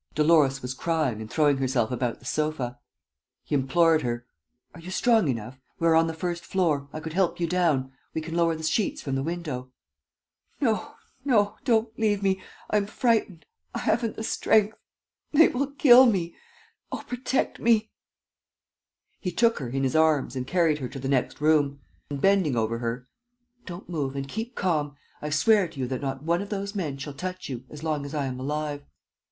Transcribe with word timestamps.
Dolores 0.15 0.63
was 0.63 0.73
crying 0.73 1.21
and 1.21 1.29
throwing 1.29 1.57
herself 1.57 1.91
about 1.91 2.17
the 2.17 2.25
sofa. 2.25 2.79
He 3.43 3.53
implored 3.53 4.01
her: 4.01 4.25
"Are 4.73 4.79
you 4.81 4.89
strong 4.89 5.27
enough? 5.27 5.59
We 5.77 5.85
are 5.87 5.93
on 5.95 6.07
the 6.07 6.15
first 6.15 6.43
floor. 6.43 6.89
I 6.91 6.99
could 6.99 7.13
help 7.13 7.39
you 7.39 7.45
down. 7.45 7.91
We 8.15 8.19
can 8.21 8.33
lower 8.33 8.55
the 8.55 8.63
sheets 8.63 9.03
from 9.03 9.13
the 9.13 9.21
window...." 9.21 9.71
"No, 10.59 10.95
no, 11.23 11.55
don't 11.65 11.95
leave 11.99 12.23
me.... 12.23 12.41
I 12.71 12.77
am 12.77 12.87
frightened.... 12.87 13.45
I 13.75 13.79
haven't 13.81 14.15
the 14.15 14.23
strength... 14.23 14.75
they 15.33 15.49
will 15.49 15.67
kill 15.69 16.07
me.... 16.07 16.35
Oh, 16.91 17.03
protect 17.07 17.59
me!" 17.59 17.91
He 19.19 19.31
took 19.31 19.59
her 19.59 19.69
in 19.69 19.83
his 19.83 19.95
arms 19.95 20.35
and 20.35 20.47
carried 20.47 20.79
her 20.79 20.89
to 20.89 20.99
the 20.99 21.09
next 21.09 21.39
room. 21.39 21.79
And, 22.09 22.19
bending 22.19 22.55
over 22.57 22.79
her: 22.79 23.07
"Don't 23.67 23.87
move; 23.87 24.15
and 24.15 24.27
keep 24.27 24.55
calm. 24.55 24.95
I 25.21 25.29
swear 25.29 25.67
to 25.67 25.79
you 25.79 25.85
that 25.89 26.01
not 26.01 26.23
one 26.23 26.41
of 26.41 26.49
those 26.49 26.73
men 26.73 26.97
shall 26.97 27.13
touch 27.13 27.49
you, 27.49 27.65
as 27.69 27.83
long 27.83 28.03
as 28.03 28.15
I 28.15 28.25
am 28.25 28.39
alive." 28.39 28.83